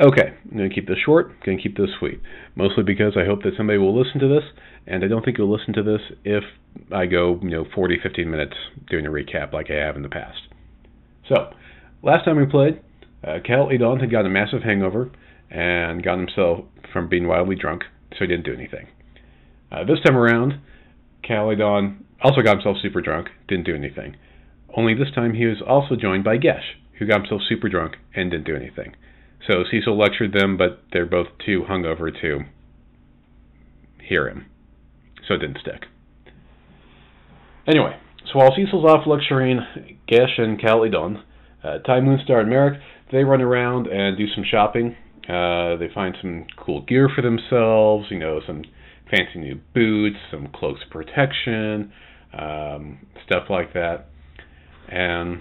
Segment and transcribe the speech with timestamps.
[0.00, 2.22] Okay, I'm going to keep this short, I'm going to keep this sweet.
[2.54, 4.44] Mostly because I hope that somebody will listen to this,
[4.86, 6.42] and I don't think you'll listen to this if
[6.90, 8.54] I go, you know, 40, 15 minutes
[8.88, 10.38] doing a recap like I have in the past.
[11.28, 11.52] So,
[12.02, 12.80] last time we played,
[13.22, 15.10] uh, Cal Edon had got a massive hangover
[15.50, 16.64] and got himself
[16.94, 17.82] from being wildly drunk,
[18.12, 18.86] so he didn't do anything.
[19.70, 20.60] Uh, this time around,
[21.22, 24.16] Cal Edon also got himself super drunk, didn't do anything.
[24.74, 28.30] Only this time he was also joined by Gesh, who got himself super drunk and
[28.30, 28.94] didn't do anything.
[29.46, 32.40] So Cecil lectured them, but they're both too hungover to
[34.06, 34.46] hear him.
[35.26, 35.86] So it didn't stick.
[37.66, 39.60] Anyway, so while Cecil's off lecturing
[40.08, 41.22] Gesh and Calydon,
[41.62, 42.80] uh, Ty Moonstar and Merrick,
[43.12, 44.96] they run around and do some shopping.
[45.28, 48.62] Uh, they find some cool gear for themselves, you know, some
[49.10, 51.92] fancy new boots, some cloaks of protection,
[52.36, 54.06] um, stuff like that.
[54.88, 55.40] And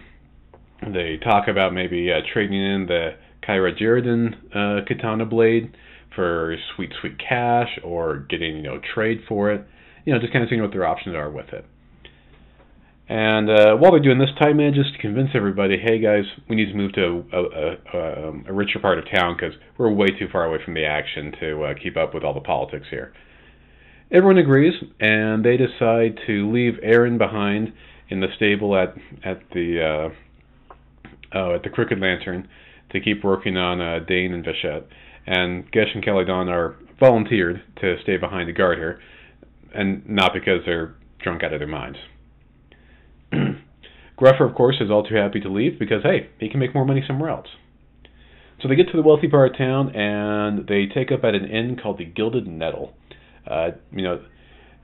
[0.82, 3.12] they talk about maybe uh, trading in the
[3.50, 5.76] Kyra Jeridan uh, katana blade
[6.16, 9.66] for sweet, sweet cash or getting, you know, trade for it.
[10.06, 11.66] You know, just kind of seeing what their options are with it.
[13.08, 16.68] And uh, while they're doing this, Ty just to convince everybody, hey guys, we need
[16.68, 20.08] to move to a, a, a, um, a richer part of town because we're way
[20.08, 23.14] too far away from the action to uh, keep up with all the politics here.
[24.12, 27.74] Everyone agrees, and they decide to leave Aaron behind
[28.10, 32.48] in the stable at at the uh, oh, at the Crooked Lantern
[32.92, 34.88] to keep working on uh, Dane and Vachette.
[35.26, 39.00] And Gesh and Caledon are volunteered to stay behind to guard her,
[39.74, 41.98] and not because they're drunk out of their minds.
[44.18, 46.86] Gruffer, of course, is all too happy to leave because, hey, he can make more
[46.86, 47.48] money somewhere else.
[48.62, 51.46] So they get to the wealthy part of town and they take up at an
[51.46, 52.94] inn called the Gilded Nettle.
[53.50, 54.16] Uh, you know,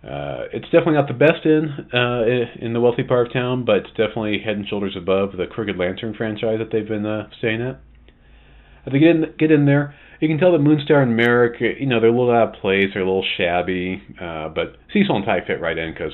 [0.03, 3.77] uh, it's definitely not the best inn uh, in the wealthy part of town, but
[3.77, 7.61] it's definitely head and shoulders above the Crooked Lantern franchise that they've been uh, staying
[7.61, 7.81] at.
[8.85, 11.85] As they get in, get in there, you can tell that Moonstar and Merrick, you
[11.85, 15.25] know, they're a little out of place, they're a little shabby, uh, but Cecil and
[15.25, 16.13] Ty fit right in because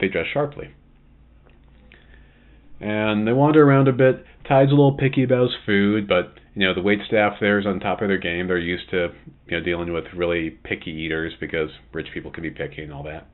[0.00, 0.74] they dress sharply.
[2.80, 4.24] And they wander around a bit.
[4.48, 7.66] Ty's a little picky about his food, but you know the wait staff there is
[7.66, 8.48] on top of their game.
[8.48, 9.08] They're used to
[9.46, 13.02] you know dealing with really picky eaters because rich people can be picky and all
[13.04, 13.28] that.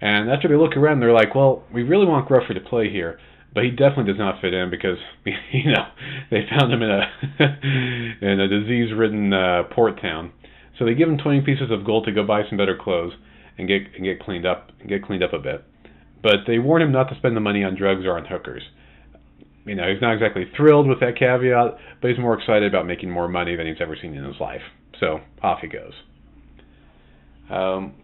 [0.00, 3.18] And after they look around, they're like, well, we really want Gruffer to play here,
[3.54, 4.98] but he definitely does not fit in because
[5.52, 5.86] you know
[6.30, 7.02] they found him in a
[8.32, 10.32] in a disease-ridden uh, port town.
[10.78, 13.12] So they give him 20 pieces of gold to go buy some better clothes
[13.58, 15.64] and get and get cleaned up and get cleaned up a bit
[16.22, 18.62] but they warn him not to spend the money on drugs or on hookers.
[19.64, 23.10] You know, he's not exactly thrilled with that caveat, but he's more excited about making
[23.10, 24.62] more money than he's ever seen in his life.
[24.98, 25.92] So off he goes.
[27.50, 27.94] Um,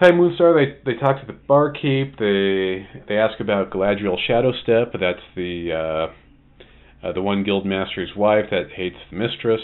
[0.00, 2.18] Ty Moonstar, they they talk to the barkeep.
[2.18, 4.92] They they ask about Galadriel Shadowstep.
[4.98, 9.60] That's the uh, uh, the one guild master's wife that hates the mistress.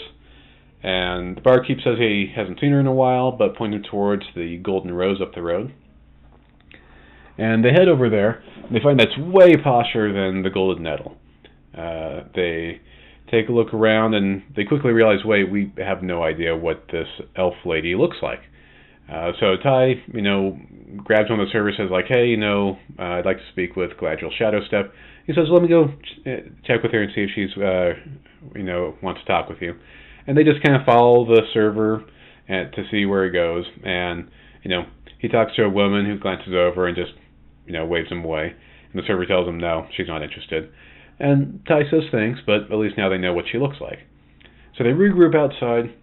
[0.83, 4.57] And the barkeep says he hasn't seen her in a while, but pointed towards the
[4.57, 5.73] Golden Rose up the road.
[7.37, 8.41] And they head over there.
[8.63, 11.17] And they find that's way posher than the Golden Nettle.
[11.77, 12.81] Uh, they
[13.29, 17.07] take a look around and they quickly realize, wait, we have no idea what this
[17.35, 18.39] elf lady looks like.
[19.11, 20.57] Uh, so Ty, you know,
[20.97, 23.75] grabs one of the servers, says like, hey, you know, uh, I'd like to speak
[23.75, 24.91] with Galadriel Shadowstep.
[25.27, 27.93] He says, let me go ch- uh, check with her and see if she's, uh,
[28.55, 29.75] you know, wants to talk with you.
[30.27, 32.05] And they just kind of follow the server
[32.47, 33.65] and, to see where he goes.
[33.83, 34.29] And
[34.63, 34.83] you know,
[35.19, 37.11] he talks to a woman who glances over and just
[37.65, 38.53] you know, waves him away.
[38.91, 40.69] And the server tells him no, she's not interested.
[41.19, 43.99] And Ty says thanks, but at least now they know what she looks like.
[44.77, 45.93] So they regroup outside.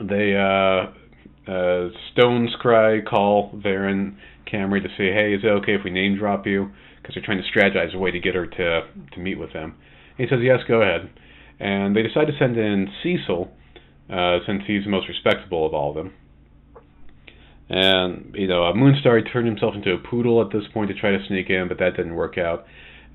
[0.00, 0.92] They uh,
[1.46, 4.16] uh, Stones cry, call Varen
[4.50, 6.70] Camry to say, hey, is it okay if we name drop you?
[7.00, 8.80] Because they're trying to strategize a way to get her to
[9.12, 9.74] to meet with them.
[10.18, 11.10] And he says, yes, go ahead.
[11.58, 13.50] And they decide to send in Cecil,
[14.10, 16.12] uh, since he's the most respectable of all of them.
[17.68, 21.24] And you know, Moonstar turned himself into a poodle at this point to try to
[21.26, 22.66] sneak in, but that didn't work out.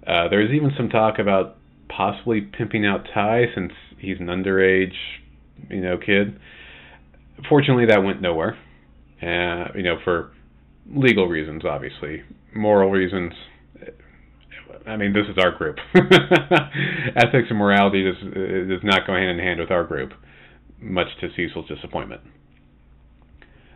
[0.05, 1.57] Uh, there was even some talk about
[1.89, 4.95] possibly pimping out Ty since he's an underage,
[5.69, 6.39] you know, kid.
[7.49, 8.57] Fortunately, that went nowhere.
[9.21, 10.31] Uh, you know, for
[10.93, 12.23] legal reasons, obviously,
[12.55, 13.33] moral reasons.
[14.85, 15.77] I mean, this is our group.
[15.95, 20.13] Ethics and morality does does not go hand in hand with our group,
[20.79, 22.21] much to Cecil's disappointment.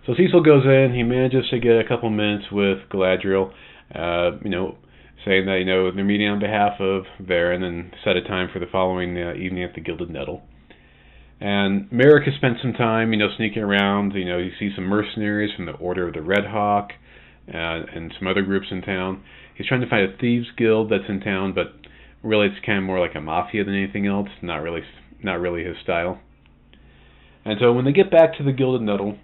[0.06, 0.94] So Cecil goes in.
[0.96, 3.52] He manages to get a couple minutes with Galadriel.
[3.94, 4.78] Uh, you know,
[5.25, 8.60] saying that you know they're meeting on behalf of Varen and set a time for
[8.60, 10.42] the following uh, evening at the Gilded Nettle.
[11.42, 14.14] And Merrick has spent some time, you know, sneaking around.
[14.14, 16.92] You know, he sees some mercenaries from the Order of the Red Hawk
[17.48, 19.24] uh, and some other groups in town.
[19.56, 21.74] He's trying to find a thieves guild that's in town, but
[22.24, 24.30] really it's kind of more like a mafia than anything else.
[24.44, 24.82] Not really,
[25.24, 26.22] not really his style.
[27.44, 29.18] And so when they get back to the Gilded Nettle,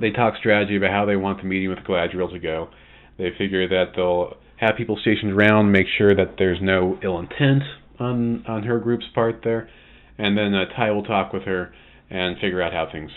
[0.00, 2.68] they talk strategy about how they want the meeting with Galadriel to go.
[3.16, 7.62] They figure that they'll have people stationed around, make sure that there's no ill intent
[8.00, 9.68] on on her group's part there,
[10.18, 11.72] and then uh, Ty will talk with her
[12.10, 13.10] and figure out how things,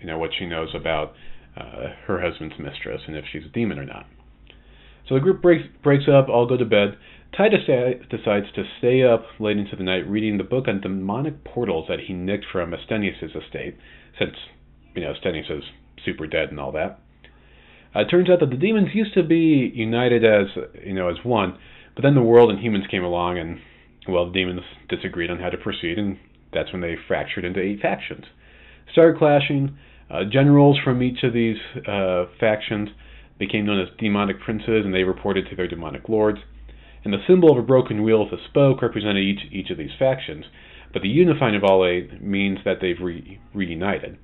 [0.00, 1.12] you know, what she knows about
[1.56, 4.06] uh, her husband's mistress and if she's a demon or not.
[5.08, 6.96] So the group breaks breaks up, all go to bed.
[7.36, 11.86] Ty decides to stay up late into the night reading the book on demonic portals
[11.88, 13.76] that he nicked from Astenias' estate,
[14.18, 14.34] since
[14.94, 15.64] you know Astenius is
[16.04, 17.00] super dead and all that.
[17.94, 20.46] Uh, it turns out that the demons used to be united as
[20.84, 21.58] you know as one,
[21.94, 23.58] but then the world and humans came along, and
[24.08, 26.18] well, the demons disagreed on how to proceed, and
[26.52, 28.24] that's when they fractured into eight factions.
[28.92, 29.76] Started clashing.
[30.10, 31.56] Uh, generals from each of these
[31.88, 32.90] uh, factions
[33.38, 36.38] became known as demonic princes, and they reported to their demonic lords.
[37.04, 39.90] And the symbol of a broken wheel with a spoke represented each each of these
[39.98, 40.44] factions.
[40.92, 44.18] But the unifying of all eight means that they've re- reunited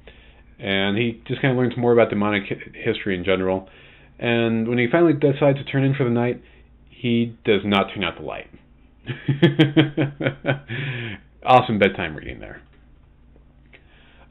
[0.58, 2.42] and he just kind of learns more about demonic
[2.74, 3.68] history in general.
[4.18, 6.42] And when he finally decides to turn in for the night,
[6.90, 8.50] he does not turn out the light.
[11.44, 12.62] awesome bedtime reading there.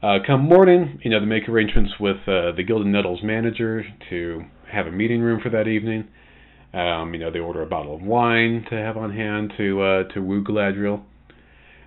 [0.02, 4.44] Uh, come morning, you know, they make arrangements with uh, the Gilded Nettles manager to
[4.70, 6.06] have a meeting room for that evening.
[6.72, 10.02] Um, you know, they order a bottle of wine to have on hand to uh,
[10.14, 11.02] to woo Galadriel.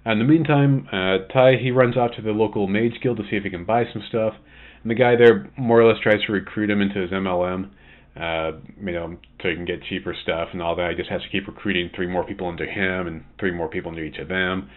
[0.06, 3.38] In the meantime, uh, Ty he runs off to the local mage guild to see
[3.38, 4.34] if he can buy some stuff,
[4.82, 7.70] and the guy there more or less tries to recruit him into his MLM,
[8.20, 10.90] uh, you know, so he can get cheaper stuff and all that.
[10.90, 13.92] He just has to keep recruiting three more people into him and three more people
[13.92, 14.70] into each of them.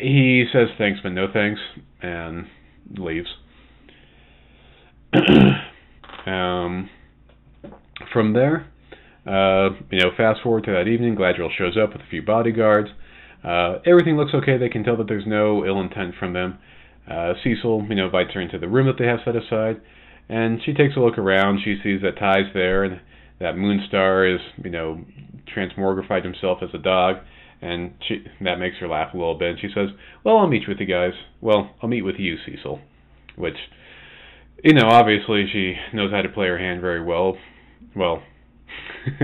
[0.00, 1.60] He says thanks but no thanks
[2.02, 2.46] and
[2.96, 3.28] leaves.
[6.26, 6.90] um,
[8.12, 8.66] from there,
[9.26, 12.88] uh, you know, fast forward to that evening, Galadriel shows up with a few bodyguards.
[13.44, 14.58] Uh, everything looks okay.
[14.58, 16.58] They can tell that there's no ill intent from them.
[17.10, 19.80] Uh, Cecil, you know, invites her into the room that they have set aside,
[20.28, 21.60] and she takes a look around.
[21.64, 23.00] She sees that Ty's there, and
[23.40, 25.04] that Moonstar is, you know,
[25.54, 27.16] transmogrified himself as a dog,
[27.60, 29.50] and she that makes her laugh a little bit.
[29.50, 29.88] And she says,
[30.24, 31.12] "Well, I'll meet with you guys.
[31.40, 32.80] Well, I'll meet with you, Cecil,"
[33.36, 33.56] which,
[34.62, 37.36] you know, obviously she knows how to play her hand very well.
[37.96, 38.22] Well,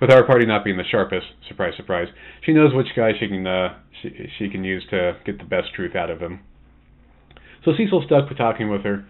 [0.00, 2.08] with our party not being the sharpest, surprise, surprise,
[2.44, 5.74] she knows which guy she can uh, she she can use to get the best
[5.74, 6.40] truth out of him.
[7.64, 9.04] So Cecil's stuck with talking with her,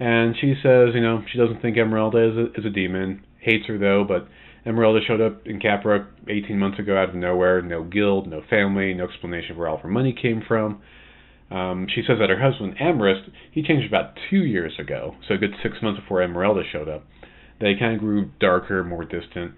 [0.00, 3.66] and she says, you know, she doesn't think Emeralda is a, is a demon, hates
[3.66, 4.26] her though, but
[4.64, 8.94] Emeralda showed up in Capra 18 months ago out of nowhere, no guild, no family,
[8.94, 10.80] no explanation of where all her money came from.
[11.50, 15.38] Um, she says that her husband, Amherst, he changed about two years ago, so a
[15.38, 17.04] good six months before Emeralda showed up.
[17.60, 19.52] They kind of grew darker, more distant.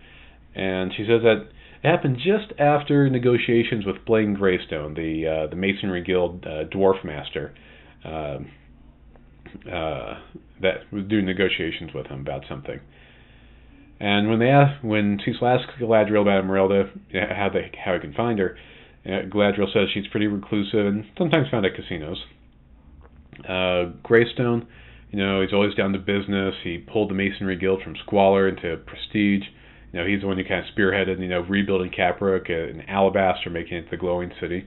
[0.55, 1.47] And she says that
[1.83, 7.05] it happened just after negotiations with Blaine Greystone, the uh, the Masonry Guild uh, dwarf
[7.05, 7.55] master,
[8.05, 8.39] uh,
[9.71, 10.19] uh,
[10.63, 12.81] that was doing negotiations with him about something.
[14.01, 18.13] And when they ask, when Cecil asks Galadriel about Emeralda, how they how he can
[18.13, 18.57] find her,
[19.07, 22.25] Galadriel says she's pretty reclusive and sometimes found at casinos.
[23.49, 24.67] Uh, Greystone
[25.15, 26.57] you know, he's always down to business.
[26.65, 29.45] He pulled the Masonry Guild from squalor into prestige.
[29.93, 33.49] You know, he's the one who kind of spearheaded, you know, rebuilding Caprook and Alabaster,
[33.49, 34.67] making it the glowing city.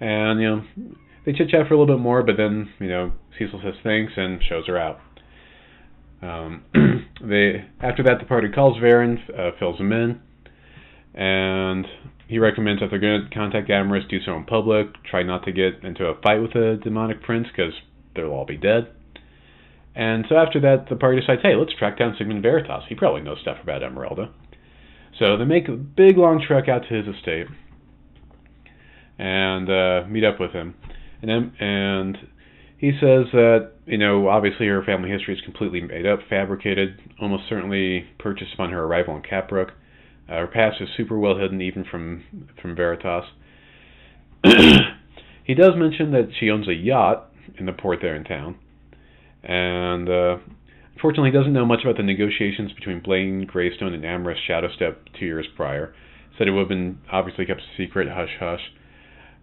[0.00, 0.64] And, you know,
[1.24, 4.12] they chit chat for a little bit more, but then, you know, Cecil says thanks
[4.18, 5.00] and shows her out.
[6.22, 6.64] Um,
[7.20, 10.20] they after that, the party calls Verin, uh, fills him in,
[11.14, 11.86] and
[12.28, 15.52] he recommends that they're going to contact Amorous, do so in public, try not to
[15.52, 17.72] get into a fight with a demonic prince because
[18.14, 18.88] they'll all be dead.
[19.94, 22.84] And so after that, the party decides, hey, let's track down Sigmund Veritas.
[22.88, 24.30] He probably knows stuff about Emeralda.
[25.18, 27.46] So they make a big long trek out to his estate
[29.18, 30.74] and uh, meet up with him.
[31.22, 32.16] And and
[32.78, 37.44] he says that you know obviously her family history is completely made up, fabricated, almost
[37.48, 39.70] certainly purchased upon her arrival in Caprook.
[40.28, 42.24] Uh, her past is super well hidden even from
[42.60, 43.24] from Veritas.
[45.44, 48.56] he does mention that she owns a yacht in the port there in town
[49.42, 50.36] and uh,
[50.94, 55.26] unfortunately, he doesn't know much about the negotiations between Blaine Greystone and Amorous Shadowstep two
[55.26, 55.94] years prior.
[56.36, 58.60] Said it would have been obviously kept secret, hush hush.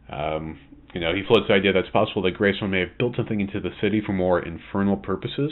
[0.10, 0.60] Um,
[0.96, 3.42] you know, he floats the idea that it's possible that Greystone may have built something
[3.42, 5.52] into the city for more infernal purposes.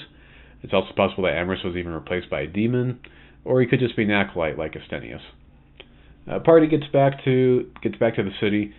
[0.61, 3.01] It's also possible that Amorous was even replaced by a demon,
[3.43, 5.19] or he could just be an acolyte like Astenius.
[6.31, 8.73] Uh, party gets back to gets back to the city.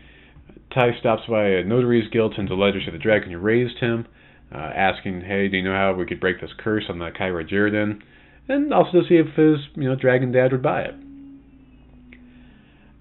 [0.73, 4.07] Ty stops by a notary's guild, sends a letter to the dragon who raised him
[4.51, 7.47] uh, asking, "Hey, do you know how we could break this curse on the Kyra
[7.47, 8.01] Jirdan?"
[8.49, 10.95] And also to see if his, you know, dragon dad would buy it.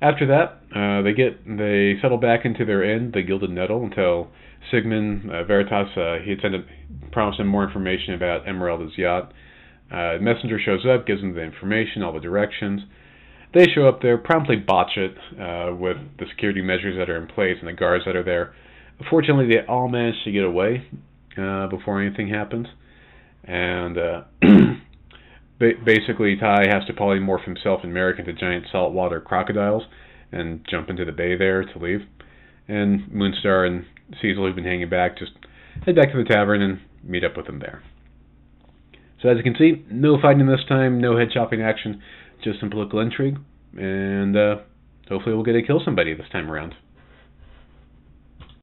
[0.03, 4.27] After that, uh, they get they settle back into their inn, the Gilded Nettle, until
[4.69, 6.65] Sigmund uh, Veritas uh, he had sent a,
[7.13, 9.31] promised him more information about Emeralda's yacht.
[9.89, 12.81] Uh, messenger shows up, gives them the information, all the directions.
[13.53, 17.27] They show up there, promptly botch it uh, with the security measures that are in
[17.27, 18.53] place and the guards that are there.
[19.09, 20.85] Fortunately, they all manage to get away
[21.37, 22.67] uh, before anything happens,
[23.45, 23.97] and
[25.63, 29.83] uh, basically Ty has to polymorph himself and Merrick into giant saltwater crocodiles
[30.31, 32.01] and jump into the bay there to leave.
[32.67, 33.85] And Moonstar and
[34.21, 35.31] Cecil, who've been hanging back, just
[35.85, 37.83] head back to the tavern and meet up with them there.
[39.21, 42.01] So as you can see, no fighting this time, no head chopping action,
[42.43, 43.37] just some political intrigue,
[43.77, 44.55] and uh,
[45.07, 46.75] hopefully we'll get to kill somebody this time around.